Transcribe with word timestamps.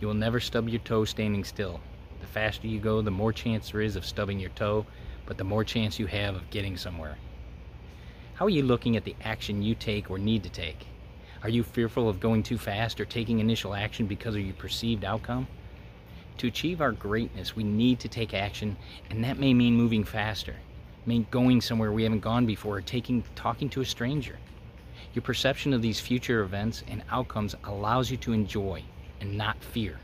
You 0.00 0.06
will 0.06 0.14
never 0.14 0.38
stub 0.38 0.68
your 0.68 0.78
toe 0.80 1.04
standing 1.04 1.42
still. 1.42 1.80
The 2.20 2.26
faster 2.26 2.68
you 2.68 2.78
go, 2.78 3.02
the 3.02 3.10
more 3.10 3.32
chance 3.32 3.70
there 3.70 3.80
is 3.80 3.96
of 3.96 4.06
stubbing 4.06 4.38
your 4.38 4.50
toe, 4.50 4.86
but 5.26 5.38
the 5.38 5.44
more 5.44 5.64
chance 5.64 5.98
you 5.98 6.06
have 6.06 6.36
of 6.36 6.50
getting 6.50 6.76
somewhere. 6.76 7.18
How 8.34 8.46
are 8.46 8.50
you 8.50 8.62
looking 8.62 8.96
at 8.96 9.04
the 9.04 9.16
action 9.24 9.62
you 9.62 9.74
take 9.74 10.08
or 10.08 10.18
need 10.18 10.44
to 10.44 10.50
take? 10.50 10.86
Are 11.42 11.48
you 11.48 11.64
fearful 11.64 12.08
of 12.08 12.20
going 12.20 12.44
too 12.44 12.58
fast 12.58 13.00
or 13.00 13.04
taking 13.04 13.40
initial 13.40 13.74
action 13.74 14.06
because 14.06 14.36
of 14.36 14.42
your 14.42 14.54
perceived 14.54 15.04
outcome? 15.04 15.48
To 16.38 16.46
achieve 16.46 16.80
our 16.80 16.92
greatness, 16.92 17.56
we 17.56 17.64
need 17.64 17.98
to 18.00 18.08
take 18.08 18.34
action, 18.34 18.76
and 19.10 19.24
that 19.24 19.40
may 19.40 19.52
mean 19.52 19.74
moving 19.74 20.04
faster, 20.04 20.54
mean 21.06 21.26
going 21.32 21.60
somewhere 21.60 21.90
we 21.90 22.04
haven't 22.04 22.20
gone 22.20 22.46
before, 22.46 22.76
or 22.76 22.80
taking 22.82 23.24
talking 23.34 23.68
to 23.70 23.80
a 23.80 23.84
stranger. 23.84 24.38
Your 25.14 25.22
perception 25.22 25.72
of 25.72 25.82
these 25.82 25.98
future 25.98 26.42
events 26.42 26.84
and 26.86 27.02
outcomes 27.10 27.56
allows 27.64 28.12
you 28.12 28.16
to 28.18 28.32
enjoy 28.32 28.84
and 29.20 29.36
not 29.36 29.62
fear. 29.62 29.98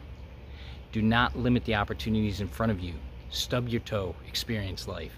Do 0.92 1.02
not 1.02 1.36
limit 1.36 1.64
the 1.64 1.74
opportunities 1.74 2.40
in 2.40 2.48
front 2.48 2.72
of 2.72 2.80
you. 2.80 2.94
Stub 3.30 3.68
your 3.68 3.80
toe, 3.80 4.14
experience 4.28 4.86
life. 4.86 5.12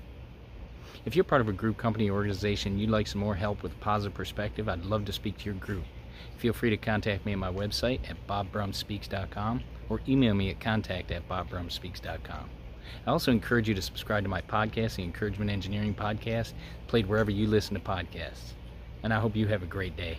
If 1.04 1.14
you're 1.14 1.24
part 1.24 1.40
of 1.40 1.48
a 1.48 1.52
group, 1.52 1.76
company, 1.76 2.10
or 2.10 2.14
organization 2.14 2.78
you'd 2.78 2.90
like 2.90 3.06
some 3.06 3.20
more 3.20 3.34
help 3.34 3.62
with 3.62 3.72
a 3.72 3.76
positive 3.76 4.14
perspective, 4.14 4.68
I'd 4.68 4.84
love 4.84 5.04
to 5.04 5.12
speak 5.12 5.38
to 5.38 5.44
your 5.44 5.54
group. 5.54 5.84
Feel 6.38 6.52
free 6.52 6.70
to 6.70 6.76
contact 6.76 7.24
me 7.24 7.32
at 7.32 7.38
my 7.38 7.52
website 7.52 8.00
at 8.10 8.26
bobbrumspeaks.com 8.26 9.62
or 9.88 10.00
email 10.08 10.34
me 10.34 10.50
at 10.50 10.60
contact 10.60 11.10
at 11.10 11.28
bobbrumspeaks.com. 11.28 12.50
I 13.06 13.10
also 13.10 13.30
encourage 13.30 13.68
you 13.68 13.74
to 13.74 13.82
subscribe 13.82 14.24
to 14.24 14.28
my 14.28 14.42
podcast, 14.42 14.96
the 14.96 15.02
Encouragement 15.02 15.50
Engineering 15.50 15.94
Podcast, 15.94 16.52
played 16.86 17.06
wherever 17.06 17.30
you 17.30 17.46
listen 17.46 17.74
to 17.74 17.80
podcasts. 17.80 18.54
And 19.02 19.12
I 19.12 19.20
hope 19.20 19.36
you 19.36 19.46
have 19.46 19.62
a 19.62 19.66
great 19.66 19.96
day. 19.96 20.18